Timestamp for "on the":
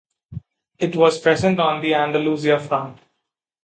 1.59-1.93